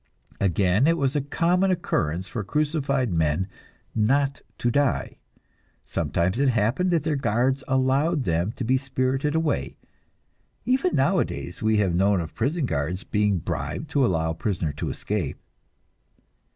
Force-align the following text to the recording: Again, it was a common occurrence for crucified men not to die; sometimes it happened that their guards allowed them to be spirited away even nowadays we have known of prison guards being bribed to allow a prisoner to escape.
Again, 0.39 0.87
it 0.87 0.97
was 0.97 1.15
a 1.15 1.21
common 1.21 1.69
occurrence 1.69 2.27
for 2.27 2.43
crucified 2.43 3.13
men 3.13 3.47
not 3.93 4.41
to 4.57 4.71
die; 4.71 5.17
sometimes 5.85 6.39
it 6.39 6.49
happened 6.49 6.89
that 6.89 7.03
their 7.03 7.15
guards 7.15 7.63
allowed 7.67 8.23
them 8.23 8.51
to 8.53 8.63
be 8.63 8.77
spirited 8.79 9.35
away 9.35 9.77
even 10.65 10.95
nowadays 10.95 11.61
we 11.61 11.77
have 11.77 11.93
known 11.93 12.19
of 12.19 12.33
prison 12.33 12.65
guards 12.65 13.03
being 13.03 13.37
bribed 13.37 13.91
to 13.91 14.03
allow 14.03 14.31
a 14.31 14.33
prisoner 14.33 14.73
to 14.73 14.89
escape. 14.89 15.37